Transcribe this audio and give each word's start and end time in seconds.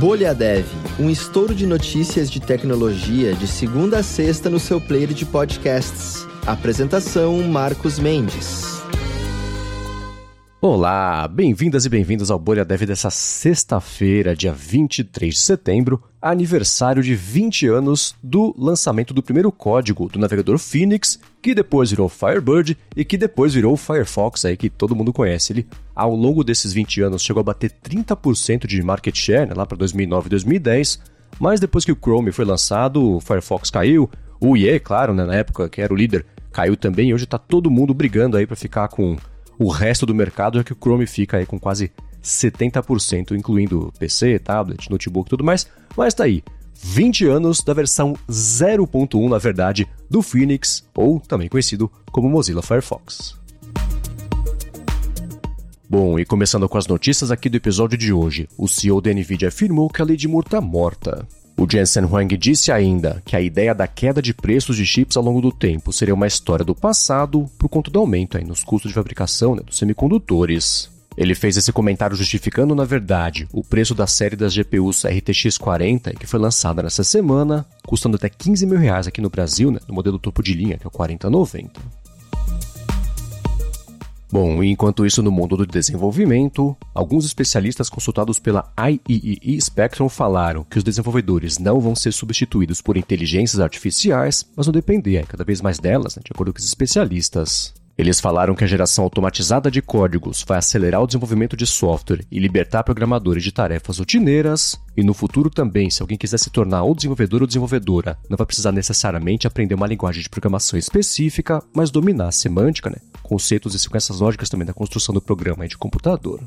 Bolha 0.00 0.34
Dev, 0.34 0.64
um 0.98 1.10
estouro 1.10 1.54
de 1.54 1.66
notícias 1.66 2.30
de 2.30 2.40
tecnologia 2.40 3.34
de 3.34 3.46
segunda 3.46 3.98
a 3.98 4.02
sexta 4.02 4.48
no 4.48 4.58
seu 4.58 4.80
player 4.80 5.12
de 5.12 5.26
podcasts. 5.26 6.26
Apresentação 6.46 7.42
Marcos 7.42 7.98
Mendes. 7.98 8.69
Olá, 10.62 11.26
bem-vindas 11.26 11.86
e 11.86 11.88
bem-vindos 11.88 12.30
ao 12.30 12.38
Bolha 12.38 12.66
Dev 12.66 12.82
dessa 12.82 13.08
sexta-feira, 13.08 14.36
dia 14.36 14.52
23 14.52 15.32
de 15.32 15.40
setembro, 15.40 16.02
aniversário 16.20 17.02
de 17.02 17.14
20 17.14 17.66
anos 17.66 18.14
do 18.22 18.54
lançamento 18.58 19.14
do 19.14 19.22
primeiro 19.22 19.50
código 19.50 20.06
do 20.10 20.18
navegador 20.18 20.58
Phoenix, 20.58 21.18
que 21.40 21.54
depois 21.54 21.88
virou 21.88 22.10
Firebird 22.10 22.76
e 22.94 23.06
que 23.06 23.16
depois 23.16 23.54
virou 23.54 23.74
Firefox, 23.74 24.44
aí 24.44 24.54
que 24.54 24.68
todo 24.68 24.94
mundo 24.94 25.14
conhece. 25.14 25.54
Ele, 25.54 25.66
ao 25.94 26.14
longo 26.14 26.44
desses 26.44 26.74
20 26.74 27.00
anos, 27.00 27.22
chegou 27.22 27.40
a 27.40 27.44
bater 27.44 27.72
30% 27.82 28.66
de 28.66 28.82
market 28.82 29.16
share, 29.16 29.48
né, 29.48 29.54
lá 29.56 29.64
para 29.64 29.78
2009 29.78 30.26
e 30.26 30.28
2010, 30.28 31.00
mas 31.38 31.58
depois 31.58 31.86
que 31.86 31.92
o 31.92 31.96
Chrome 31.98 32.32
foi 32.32 32.44
lançado, 32.44 33.16
o 33.16 33.18
Firefox 33.18 33.70
caiu, 33.70 34.10
o 34.38 34.54
IE, 34.58 34.78
claro, 34.78 35.14
né, 35.14 35.24
na 35.24 35.36
época 35.36 35.70
que 35.70 35.80
era 35.80 35.90
o 35.90 35.96
líder, 35.96 36.26
caiu 36.52 36.76
também, 36.76 37.08
e 37.08 37.14
hoje 37.14 37.24
está 37.24 37.38
todo 37.38 37.70
mundo 37.70 37.94
brigando 37.94 38.36
aí 38.36 38.46
para 38.46 38.56
ficar 38.56 38.88
com 38.88 39.16
o 39.60 39.68
resto 39.68 40.06
do 40.06 40.14
mercado 40.14 40.58
é 40.58 40.64
que 40.64 40.72
o 40.72 40.76
Chrome 40.76 41.06
fica 41.06 41.36
aí 41.36 41.44
com 41.44 41.60
quase 41.60 41.92
70%, 42.24 43.32
incluindo 43.32 43.92
PC, 43.98 44.38
tablet, 44.38 44.88
notebook 44.90 45.28
e 45.28 45.30
tudo 45.30 45.44
mais. 45.44 45.66
Mas 45.94 46.14
tá 46.14 46.24
aí, 46.24 46.42
20 46.82 47.26
anos 47.26 47.62
da 47.62 47.74
versão 47.74 48.14
0.1, 48.26 49.28
na 49.28 49.36
verdade, 49.36 49.86
do 50.08 50.22
Phoenix, 50.22 50.88
ou 50.94 51.20
também 51.20 51.46
conhecido 51.46 51.92
como 52.10 52.30
Mozilla 52.30 52.62
Firefox. 52.62 53.38
Bom, 55.86 56.18
e 56.18 56.24
começando 56.24 56.66
com 56.66 56.78
as 56.78 56.86
notícias 56.86 57.30
aqui 57.30 57.50
do 57.50 57.58
episódio 57.58 57.98
de 57.98 58.14
hoje, 58.14 58.48
o 58.56 58.66
CEO 58.66 58.98
da 59.02 59.12
Nvidia 59.12 59.48
afirmou 59.48 59.90
que 59.90 60.00
a 60.00 60.06
de 60.06 60.26
Moore 60.26 60.46
está 60.46 60.60
morta. 60.62 61.28
O 61.60 61.70
Jensen 61.70 62.04
Huang 62.06 62.38
disse 62.38 62.72
ainda 62.72 63.22
que 63.22 63.36
a 63.36 63.40
ideia 63.42 63.74
da 63.74 63.86
queda 63.86 64.22
de 64.22 64.32
preços 64.32 64.78
de 64.78 64.86
chips 64.86 65.14
ao 65.14 65.22
longo 65.22 65.42
do 65.42 65.52
tempo 65.52 65.92
seria 65.92 66.14
uma 66.14 66.26
história 66.26 66.64
do 66.64 66.74
passado 66.74 67.44
por 67.58 67.68
conta 67.68 67.90
do 67.90 67.98
aumento 67.98 68.38
aí 68.38 68.44
nos 68.44 68.64
custos 68.64 68.90
de 68.90 68.94
fabricação 68.94 69.54
né, 69.54 69.60
dos 69.60 69.76
semicondutores. 69.76 70.90
Ele 71.18 71.34
fez 71.34 71.58
esse 71.58 71.70
comentário 71.70 72.16
justificando, 72.16 72.74
na 72.74 72.86
verdade, 72.86 73.46
o 73.52 73.62
preço 73.62 73.94
da 73.94 74.06
série 74.06 74.36
das 74.36 74.54
GPUs 74.54 75.04
RTX 75.04 75.58
40, 75.58 76.14
que 76.14 76.26
foi 76.26 76.40
lançada 76.40 76.82
nessa 76.82 77.04
semana, 77.04 77.66
custando 77.86 78.16
até 78.16 78.30
15 78.30 78.64
mil 78.64 78.78
reais 78.78 79.06
aqui 79.06 79.20
no 79.20 79.28
Brasil, 79.28 79.70
né, 79.70 79.80
no 79.86 79.92
modelo 79.92 80.18
topo 80.18 80.42
de 80.42 80.54
linha, 80.54 80.78
que 80.78 80.86
é 80.86 80.88
o 80.88 80.90
4090. 80.90 81.78
Bom, 84.32 84.62
enquanto 84.62 85.04
isso 85.04 85.22
no 85.22 85.32
mundo 85.32 85.56
do 85.56 85.66
desenvolvimento, 85.66 86.76
alguns 86.94 87.24
especialistas 87.24 87.88
consultados 87.88 88.38
pela 88.38 88.72
IEEE 88.78 89.60
Spectrum 89.60 90.08
falaram 90.08 90.62
que 90.62 90.78
os 90.78 90.84
desenvolvedores 90.84 91.58
não 91.58 91.80
vão 91.80 91.96
ser 91.96 92.12
substituídos 92.12 92.80
por 92.80 92.96
inteligências 92.96 93.58
artificiais, 93.58 94.46
mas 94.56 94.66
vão 94.66 94.72
depender 94.72 95.26
cada 95.26 95.42
vez 95.42 95.60
mais 95.60 95.78
delas, 95.78 96.14
né, 96.14 96.22
de 96.24 96.30
acordo 96.32 96.52
com 96.52 96.60
os 96.60 96.64
especialistas. 96.64 97.74
Eles 98.00 98.18
falaram 98.18 98.54
que 98.54 98.64
a 98.64 98.66
geração 98.66 99.04
automatizada 99.04 99.70
de 99.70 99.82
códigos 99.82 100.42
vai 100.48 100.56
acelerar 100.56 101.02
o 101.02 101.06
desenvolvimento 101.06 101.54
de 101.54 101.66
software 101.66 102.24
e 102.32 102.38
libertar 102.38 102.82
programadores 102.82 103.44
de 103.44 103.52
tarefas 103.52 103.98
rotineiras, 103.98 104.80
e 104.96 105.02
no 105.02 105.12
futuro 105.12 105.50
também, 105.50 105.90
se 105.90 106.00
alguém 106.00 106.16
quiser 106.16 106.38
se 106.38 106.48
tornar 106.48 106.82
ou 106.82 106.94
desenvolvedor 106.94 107.42
ou 107.42 107.46
desenvolvedora, 107.46 108.16
não 108.26 108.38
vai 108.38 108.46
precisar 108.46 108.72
necessariamente 108.72 109.46
aprender 109.46 109.74
uma 109.74 109.86
linguagem 109.86 110.22
de 110.22 110.30
programação 110.30 110.78
específica, 110.78 111.62
mas 111.76 111.90
dominar 111.90 112.28
a 112.28 112.32
semântica, 112.32 112.88
né? 112.88 112.96
conceitos 113.22 113.74
e 113.74 113.78
sequências 113.78 114.18
lógicas 114.18 114.48
também 114.48 114.66
da 114.66 114.72
construção 114.72 115.14
do 115.14 115.20
programa 115.20 115.68
de 115.68 115.76
computador. 115.76 116.40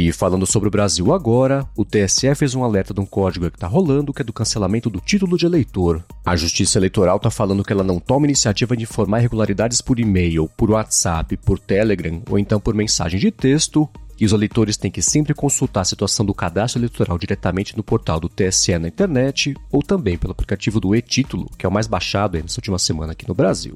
E 0.00 0.12
falando 0.12 0.46
sobre 0.46 0.68
o 0.68 0.70
Brasil 0.70 1.12
agora, 1.12 1.66
o 1.76 1.84
TSE 1.84 2.32
fez 2.36 2.54
um 2.54 2.62
alerta 2.62 2.94
de 2.94 3.00
um 3.00 3.04
código 3.04 3.50
que 3.50 3.56
está 3.56 3.66
rolando, 3.66 4.14
que 4.14 4.22
é 4.22 4.24
do 4.24 4.32
cancelamento 4.32 4.88
do 4.88 5.00
título 5.00 5.36
de 5.36 5.44
eleitor. 5.44 6.04
A 6.24 6.36
Justiça 6.36 6.78
Eleitoral 6.78 7.16
está 7.16 7.32
falando 7.32 7.64
que 7.64 7.72
ela 7.72 7.82
não 7.82 7.98
toma 7.98 8.24
iniciativa 8.24 8.76
de 8.76 8.84
informar 8.84 9.18
irregularidades 9.18 9.80
por 9.80 9.98
e-mail, 9.98 10.48
por 10.56 10.70
WhatsApp, 10.70 11.36
por 11.38 11.58
Telegram 11.58 12.22
ou 12.30 12.38
então 12.38 12.60
por 12.60 12.76
mensagem 12.76 13.18
de 13.18 13.32
texto, 13.32 13.88
e 14.20 14.24
os 14.24 14.32
eleitores 14.32 14.76
têm 14.76 14.88
que 14.88 15.02
sempre 15.02 15.34
consultar 15.34 15.80
a 15.80 15.84
situação 15.84 16.24
do 16.24 16.32
cadastro 16.32 16.78
eleitoral 16.78 17.18
diretamente 17.18 17.76
no 17.76 17.82
portal 17.82 18.20
do 18.20 18.28
TSE 18.28 18.78
na 18.78 18.86
internet 18.86 19.56
ou 19.68 19.82
também 19.82 20.16
pelo 20.16 20.30
aplicativo 20.30 20.78
do 20.78 20.94
e-Título, 20.94 21.50
que 21.58 21.66
é 21.66 21.68
o 21.68 21.72
mais 21.72 21.88
baixado 21.88 22.38
nessa 22.38 22.60
última 22.60 22.78
semana 22.78 23.14
aqui 23.14 23.26
no 23.26 23.34
Brasil. 23.34 23.74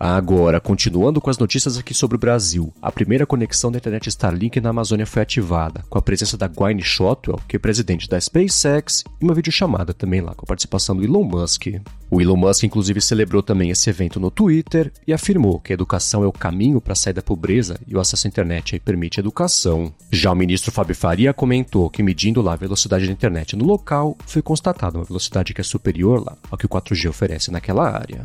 Agora, 0.00 0.60
continuando 0.60 1.20
com 1.20 1.28
as 1.28 1.38
notícias 1.38 1.76
aqui 1.76 1.92
sobre 1.92 2.14
o 2.14 2.20
Brasil, 2.20 2.72
a 2.80 2.92
primeira 2.92 3.26
conexão 3.26 3.72
da 3.72 3.78
internet 3.78 4.08
Starlink 4.08 4.60
na 4.60 4.70
Amazônia 4.70 5.04
foi 5.04 5.22
ativada, 5.22 5.82
com 5.90 5.98
a 5.98 6.02
presença 6.02 6.36
da 6.36 6.46
Gwyneth 6.46 6.84
Shotwell, 6.84 7.40
que 7.48 7.56
é 7.56 7.58
presidente 7.58 8.08
da 8.08 8.20
SpaceX, 8.20 9.02
e 9.20 9.24
uma 9.24 9.34
videochamada 9.34 9.92
também 9.92 10.20
lá, 10.20 10.34
com 10.34 10.44
a 10.44 10.46
participação 10.46 10.96
do 10.96 11.02
Elon 11.02 11.24
Musk. 11.24 11.66
O 12.08 12.20
Elon 12.20 12.36
Musk, 12.36 12.62
inclusive, 12.62 13.00
celebrou 13.00 13.42
também 13.42 13.70
esse 13.70 13.90
evento 13.90 14.20
no 14.20 14.30
Twitter 14.30 14.92
e 15.04 15.12
afirmou 15.12 15.58
que 15.58 15.72
a 15.72 15.74
educação 15.74 16.22
é 16.22 16.28
o 16.28 16.32
caminho 16.32 16.80
para 16.80 16.94
sair 16.94 17.12
da 17.12 17.20
pobreza 17.20 17.80
e 17.86 17.96
o 17.96 18.00
acesso 18.00 18.26
à 18.26 18.28
internet 18.28 18.78
permite 18.78 19.18
educação. 19.18 19.92
Já 20.12 20.30
o 20.30 20.36
ministro 20.36 20.70
Fábio 20.70 20.94
Faria 20.94 21.34
comentou 21.34 21.90
que, 21.90 22.04
medindo 22.04 22.40
lá 22.40 22.52
a 22.52 22.56
velocidade 22.56 23.06
da 23.06 23.12
internet 23.12 23.56
no 23.56 23.64
local, 23.64 24.16
foi 24.26 24.42
constatada 24.42 24.96
uma 24.96 25.04
velocidade 25.04 25.52
que 25.52 25.60
é 25.60 25.64
superior 25.64 26.24
lá 26.24 26.36
ao 26.48 26.56
que 26.56 26.66
o 26.66 26.68
4G 26.68 27.10
oferece 27.10 27.50
naquela 27.50 27.90
área. 27.90 28.24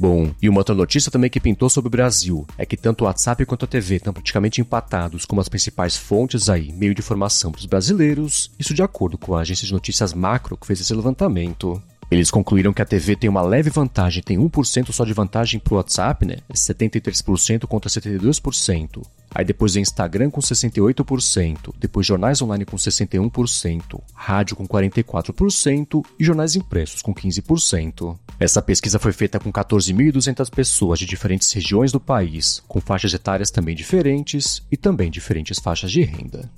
Bom, 0.00 0.32
e 0.40 0.48
uma 0.48 0.60
outra 0.60 0.74
notícia 0.74 1.12
também 1.12 1.28
que 1.28 1.38
pintou 1.38 1.68
sobre 1.68 1.88
o 1.88 1.90
Brasil 1.90 2.46
é 2.56 2.64
que 2.64 2.74
tanto 2.74 3.02
o 3.02 3.04
WhatsApp 3.04 3.44
quanto 3.44 3.66
a 3.66 3.68
TV 3.68 3.96
estão 3.96 4.14
praticamente 4.14 4.58
empatados 4.58 5.26
como 5.26 5.42
as 5.42 5.48
principais 5.50 5.94
fontes 5.94 6.48
aí, 6.48 6.72
meio 6.72 6.94
de 6.94 7.02
informação 7.02 7.52
para 7.52 7.58
os 7.58 7.66
brasileiros, 7.66 8.50
isso 8.58 8.72
de 8.72 8.82
acordo 8.82 9.18
com 9.18 9.34
a 9.34 9.42
agência 9.42 9.66
de 9.66 9.74
notícias 9.74 10.14
Macro 10.14 10.56
que 10.56 10.66
fez 10.66 10.80
esse 10.80 10.94
levantamento. 10.94 11.82
Eles 12.10 12.30
concluíram 12.30 12.72
que 12.72 12.80
a 12.80 12.86
TV 12.86 13.14
tem 13.14 13.28
uma 13.28 13.42
leve 13.42 13.68
vantagem, 13.68 14.22
tem 14.22 14.38
1% 14.38 14.90
só 14.90 15.04
de 15.04 15.12
vantagem 15.12 15.60
para 15.60 15.74
o 15.74 15.76
WhatsApp, 15.76 16.24
né? 16.24 16.36
73% 16.50 17.66
contra 17.66 17.90
72%. 17.90 19.02
Aí 19.34 19.44
depois 19.44 19.74
vem 19.74 19.82
Instagram 19.82 20.30
com 20.30 20.40
68%, 20.40 21.72
depois 21.78 22.06
jornais 22.06 22.42
online 22.42 22.64
com 22.64 22.76
61%, 22.76 24.00
rádio 24.12 24.56
com 24.56 24.66
44% 24.66 26.04
e 26.18 26.24
jornais 26.24 26.56
impressos 26.56 27.00
com 27.00 27.14
15%. 27.14 28.18
Essa 28.38 28.60
pesquisa 28.60 28.98
foi 28.98 29.12
feita 29.12 29.38
com 29.38 29.52
14.200 29.52 30.50
pessoas 30.50 30.98
de 30.98 31.06
diferentes 31.06 31.52
regiões 31.52 31.92
do 31.92 32.00
país, 32.00 32.62
com 32.66 32.80
faixas 32.80 33.14
etárias 33.14 33.50
também 33.50 33.76
diferentes 33.76 34.62
e 34.70 34.76
também 34.76 35.10
diferentes 35.10 35.58
faixas 35.58 35.92
de 35.92 36.02
renda. 36.02 36.50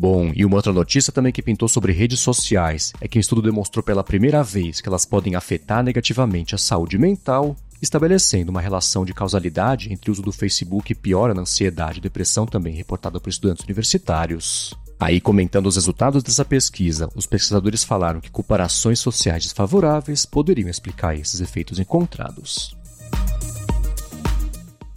Bom, 0.00 0.32
e 0.34 0.46
uma 0.46 0.56
outra 0.56 0.72
notícia 0.72 1.12
também 1.12 1.30
que 1.30 1.42
pintou 1.42 1.68
sobre 1.68 1.92
redes 1.92 2.20
sociais 2.20 2.90
é 3.02 3.06
que 3.06 3.18
o 3.18 3.20
estudo 3.20 3.42
demonstrou 3.42 3.82
pela 3.82 4.02
primeira 4.02 4.42
vez 4.42 4.80
que 4.80 4.88
elas 4.88 5.04
podem 5.04 5.34
afetar 5.34 5.84
negativamente 5.84 6.54
a 6.54 6.58
saúde 6.58 6.96
mental, 6.96 7.54
estabelecendo 7.80 8.50
uma 8.50 8.60
relação 8.60 9.04
de 9.04 9.14
causalidade 9.14 9.92
entre 9.92 10.10
o 10.10 10.12
uso 10.12 10.22
do 10.22 10.32
Facebook 10.32 10.92
e 10.92 10.94
piora 10.94 11.34
na 11.34 11.42
ansiedade 11.42 11.98
e 11.98 12.02
depressão 12.02 12.46
também 12.46 12.74
reportada 12.74 13.20
por 13.20 13.30
estudantes 13.30 13.64
universitários. 13.64 14.74
Aí, 14.98 15.18
comentando 15.18 15.66
os 15.66 15.76
resultados 15.76 16.22
dessa 16.22 16.44
pesquisa, 16.44 17.08
os 17.14 17.26
pesquisadores 17.26 17.82
falaram 17.82 18.20
que 18.20 18.30
comparações 18.30 19.00
sociais 19.00 19.44
desfavoráveis 19.44 20.26
poderiam 20.26 20.68
explicar 20.68 21.16
esses 21.16 21.40
efeitos 21.40 21.78
encontrados. 21.78 22.76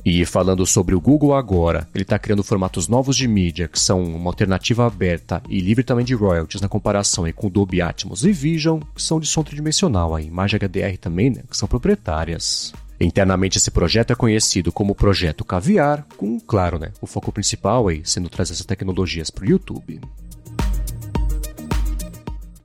E 0.05 0.25
falando 0.25 0.65
sobre 0.65 0.93
o 0.93 0.99
Google 0.99 1.33
agora, 1.33 1.87
ele 1.95 2.03
está 2.03 2.19
criando 2.19 2.43
formatos 2.43 2.89
novos 2.89 3.15
de 3.15 3.25
mídia 3.25 3.69
que 3.69 3.79
são 3.79 4.03
uma 4.03 4.29
alternativa 4.29 4.85
aberta 4.85 5.41
e 5.47 5.61
livre 5.61 5.83
também 5.83 6.03
de 6.03 6.13
royalties 6.13 6.61
na 6.61 6.67
comparação 6.67 7.23
com 7.31 7.49
Dolby 7.49 7.81
Atmos 7.81 8.25
e 8.25 8.33
Vision, 8.33 8.81
que 8.93 9.01
são 9.01 9.19
de 9.19 9.27
som 9.27 9.43
tridimensional, 9.43 10.13
a 10.13 10.21
imagem 10.21 10.59
HDR 10.59 10.97
também, 10.99 11.29
né, 11.29 11.43
que 11.49 11.55
são 11.55 11.69
proprietárias. 11.69 12.73
Internamente 12.99 13.57
esse 13.57 13.71
projeto 13.71 14.11
é 14.11 14.15
conhecido 14.15 14.71
como 14.71 14.95
Projeto 14.95 15.45
Caviar, 15.45 16.05
com, 16.17 16.39
claro, 16.39 16.77
né, 16.77 16.91
o 17.01 17.07
foco 17.07 17.31
principal 17.31 17.87
aí 17.87 18.01
sendo 18.03 18.29
trazer 18.29 18.53
essas 18.53 18.65
tecnologias 18.65 19.29
para 19.29 19.45
o 19.45 19.49
YouTube. 19.49 20.01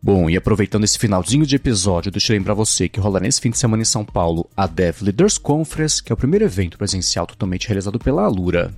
Bom, 0.00 0.30
e 0.30 0.36
aproveitando 0.36 0.84
esse 0.84 0.98
finalzinho 0.98 1.44
de 1.44 1.56
episódio, 1.56 2.10
deixa 2.10 2.32
eu 2.32 2.38
lembrar 2.38 2.54
você 2.54 2.88
que 2.88 3.00
rola 3.00 3.18
nesse 3.18 3.40
fim 3.40 3.50
de 3.50 3.58
semana 3.58 3.82
em 3.82 3.84
São 3.84 4.04
Paulo 4.04 4.48
a 4.56 4.66
Dev 4.66 5.02
Leaders 5.02 5.38
Conference, 5.38 6.02
que 6.02 6.12
é 6.12 6.14
o 6.14 6.16
primeiro 6.16 6.44
evento 6.44 6.78
presencial 6.78 7.26
totalmente 7.26 7.66
realizado 7.66 7.98
pela 7.98 8.24
Alura. 8.24 8.72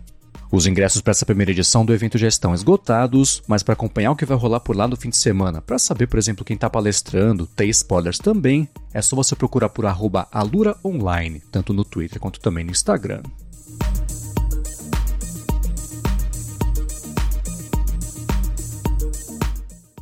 Os 0.51 0.67
ingressos 0.67 1.01
para 1.01 1.13
essa 1.13 1.27
primeira 1.27 1.53
edição 1.53 1.85
do 1.85 1.93
evento 1.93 2.19
já 2.19 2.27
estão 2.27 2.55
esgotados, 2.55 3.43
mas 3.47 3.63
para 3.63 3.75
acompanhar 3.75 4.11
o 4.11 4.17
que 4.17 4.25
vai 4.25 4.37
rolar 4.37 4.61
por 4.61 4.75
lá 4.75 4.89
no 4.89 4.97
fim 4.97 5.11
de 5.11 5.17
semana, 5.17 5.61
para 5.61 5.79
saber, 5.79 6.09
por 6.09 6.19
exemplo, 6.19 6.45
quem 6.45 6.55
está 6.55 6.69
palestrando, 6.69 7.47
ter 7.47 7.67
spoilers 7.67 8.19
também, 8.19 8.69
é 8.93 9.01
só 9.01 9.15
você 9.15 9.37
procurar 9.37 9.69
por 9.69 9.87
arroba 9.87 10.27
Alura 10.33 10.77
Online, 10.85 11.41
tanto 11.53 11.73
no 11.73 11.85
Twitter 11.85 12.19
quanto 12.19 12.41
também 12.41 12.65
no 12.65 12.73
Instagram. 12.73 13.23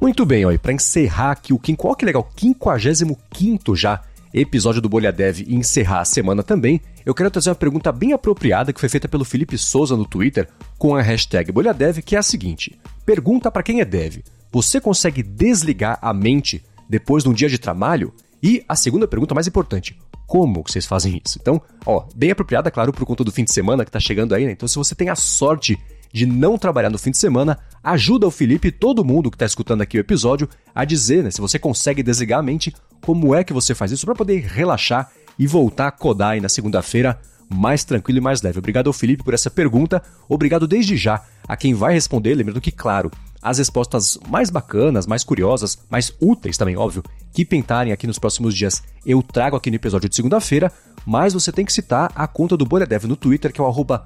Muito 0.08 0.24
bem, 0.24 0.42
ó, 0.46 0.56
para 0.56 0.72
encerrar 0.72 1.32
aqui 1.32 1.52
o 1.52 1.60
qual 1.76 1.94
que 1.94 2.06
legal, 2.06 2.26
55 2.34 3.76
já 3.76 4.00
episódio 4.32 4.80
do 4.80 4.88
Bolha 4.88 5.12
Dev 5.12 5.40
e 5.40 5.54
encerrar 5.54 6.00
a 6.00 6.04
semana 6.06 6.42
também, 6.42 6.80
eu 7.04 7.14
quero 7.14 7.30
trazer 7.30 7.50
uma 7.50 7.54
pergunta 7.54 7.92
bem 7.92 8.14
apropriada 8.14 8.72
que 8.72 8.80
foi 8.80 8.88
feita 8.88 9.06
pelo 9.06 9.22
Felipe 9.22 9.58
Souza 9.58 9.94
no 9.98 10.06
Twitter 10.06 10.48
com 10.78 10.96
a 10.96 11.02
hashtag 11.02 11.52
BolhaDev, 11.52 12.00
que 12.00 12.16
é 12.16 12.18
a 12.18 12.22
seguinte: 12.22 12.80
Pergunta 13.04 13.50
para 13.50 13.62
quem 13.62 13.82
é 13.82 13.84
dev: 13.84 14.22
Você 14.50 14.80
consegue 14.80 15.22
desligar 15.22 15.98
a 16.00 16.14
mente 16.14 16.64
depois 16.88 17.22
de 17.22 17.28
um 17.28 17.34
dia 17.34 17.50
de 17.50 17.58
trabalho? 17.58 18.10
E 18.42 18.64
a 18.66 18.74
segunda 18.74 19.06
pergunta 19.06 19.34
mais 19.34 19.46
importante: 19.46 19.94
como 20.26 20.64
vocês 20.66 20.86
fazem 20.86 21.20
isso? 21.22 21.38
Então, 21.38 21.60
ó, 21.84 22.06
bem 22.16 22.30
apropriada, 22.30 22.70
claro, 22.70 22.94
por 22.94 23.04
conta 23.04 23.24
do 23.24 23.30
fim 23.30 23.44
de 23.44 23.52
semana 23.52 23.84
que 23.84 23.90
tá 23.90 24.00
chegando 24.00 24.34
aí, 24.34 24.46
né? 24.46 24.52
Então, 24.52 24.66
se 24.66 24.76
você 24.76 24.94
tem 24.94 25.10
a 25.10 25.14
sorte 25.14 25.78
de 26.12 26.26
não 26.26 26.58
trabalhar 26.58 26.90
no 26.90 26.98
fim 26.98 27.10
de 27.10 27.18
semana, 27.18 27.58
ajuda 27.82 28.26
o 28.26 28.30
Felipe 28.30 28.68
e 28.68 28.72
todo 28.72 29.04
mundo 29.04 29.30
que 29.30 29.36
está 29.36 29.46
escutando 29.46 29.82
aqui 29.82 29.98
o 29.98 30.00
episódio 30.00 30.48
a 30.74 30.84
dizer, 30.84 31.22
né, 31.22 31.30
se 31.30 31.40
você 31.40 31.58
consegue 31.58 32.02
desligar 32.02 32.38
a 32.38 32.42
mente, 32.42 32.74
como 33.00 33.34
é 33.34 33.44
que 33.44 33.52
você 33.52 33.74
faz 33.74 33.92
isso 33.92 34.06
para 34.06 34.14
poder 34.14 34.44
relaxar 34.46 35.10
e 35.38 35.46
voltar 35.46 35.88
a 35.88 35.92
codar 35.92 36.30
aí 36.30 36.40
na 36.40 36.48
segunda-feira 36.48 37.18
mais 37.48 37.84
tranquilo 37.84 38.18
e 38.18 38.20
mais 38.20 38.42
leve. 38.42 38.58
Obrigado 38.58 38.88
ao 38.88 38.92
Felipe 38.92 39.22
por 39.22 39.32
essa 39.32 39.50
pergunta. 39.50 40.02
Obrigado 40.28 40.66
desde 40.66 40.96
já 40.96 41.24
a 41.46 41.56
quem 41.56 41.72
vai 41.72 41.94
responder, 41.94 42.34
lembrando 42.34 42.60
que, 42.60 42.70
claro, 42.70 43.10
as 43.40 43.58
respostas 43.58 44.18
mais 44.28 44.50
bacanas, 44.50 45.06
mais 45.06 45.24
curiosas, 45.24 45.78
mais 45.88 46.12
úteis 46.20 46.58
também, 46.58 46.76
óbvio, 46.76 47.02
que 47.32 47.44
pintarem 47.44 47.92
aqui 47.92 48.06
nos 48.06 48.18
próximos 48.18 48.54
dias, 48.54 48.82
eu 49.06 49.22
trago 49.22 49.56
aqui 49.56 49.70
no 49.70 49.76
episódio 49.76 50.08
de 50.08 50.16
segunda-feira, 50.16 50.70
mas 51.06 51.32
você 51.32 51.50
tem 51.50 51.64
que 51.64 51.72
citar 51.72 52.12
a 52.14 52.26
conta 52.26 52.56
do 52.56 52.66
BolhaDev 52.66 53.06
no 53.06 53.16
Twitter, 53.16 53.52
que 53.52 53.60
é 53.60 53.64
o 53.64 53.66
arroba. 53.66 54.04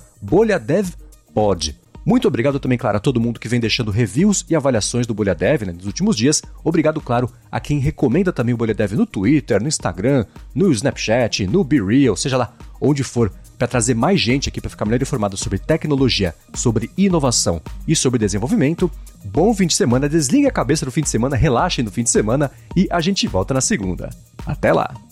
Muito 2.05 2.27
obrigado 2.27 2.59
também, 2.59 2.77
claro, 2.77 2.97
a 2.97 3.01
todo 3.01 3.21
mundo 3.21 3.39
que 3.39 3.49
vem 3.49 3.61
deixando 3.61 3.91
reviews 3.91 4.45
e 4.51 4.57
avaliações 4.57 5.07
do 5.07 5.15
Bolha 5.15 5.35
Dev 5.35 5.63
né, 5.63 5.73
nos 5.73 5.87
últimos 5.87 6.17
dias. 6.17 6.43
Obrigado, 6.65 7.01
claro, 7.01 7.31
a 7.51 7.61
quem 7.61 7.79
recomenda 7.79 8.33
também 8.33 8.55
o 8.55 8.59
Bolha 8.59 8.75
Dev 8.75 8.93
no 8.93 9.07
Twitter, 9.07 9.63
no 9.63 9.69
Instagram, 9.69 10.25
no 10.55 10.73
Snapchat, 10.73 11.47
no 11.47 11.63
BeReal, 11.63 12.17
seja 12.17 12.37
lá 12.37 12.55
onde 12.81 13.05
for, 13.05 13.33
para 13.57 13.69
trazer 13.69 13.95
mais 13.95 14.21
gente 14.21 14.49
aqui 14.49 14.61
para 14.61 14.69
ficar 14.69 14.85
melhor 14.85 15.01
informado 15.01 15.37
sobre 15.37 15.57
tecnologia, 15.57 16.35
sobre 16.53 16.91
inovação 16.99 17.63
e 17.87 17.95
sobre 17.95 18.19
desenvolvimento. 18.19 18.91
Bom 19.25 19.55
fim 19.55 19.69
de 19.69 19.75
semana, 19.75 20.09
desligue 20.09 20.49
a 20.49 20.53
cabeça 20.53 20.85
no 20.85 20.91
fim 20.91 21.03
de 21.03 21.09
semana, 21.09 21.37
relaxe 21.37 21.81
no 21.81 21.93
fim 21.93 22.03
de 22.03 22.11
semana 22.11 22.51
e 22.75 22.89
a 22.91 23.01
gente 23.01 23.29
volta 23.29 23.55
na 23.55 23.61
segunda. 23.61 24.11
Até 24.45 24.73
lá! 24.73 25.12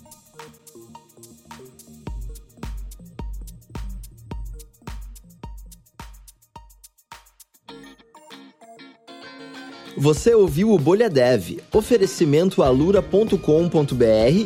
Você 10.00 10.34
ouviu 10.34 10.72
o 10.72 10.78
Bolha 10.78 11.10
Dev, 11.10 11.58
oferecimento 11.70 12.62
alura.com.br 12.62 13.36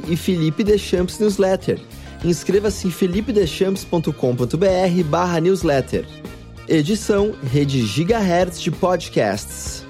e 0.09 0.17
Felipe 0.17 0.65
Deschamps 0.65 1.21
Newsletter. 1.21 1.81
Inscreva-se 2.25 2.89
em 2.89 2.91
felipedechamps.com.br 2.91 5.05
barra 5.09 5.41
newsletter. 5.41 6.05
Edição 6.69 7.33
Rede 7.41 7.87
Gigahertz 7.87 8.61
de 8.61 8.73
Podcasts. 8.73 9.83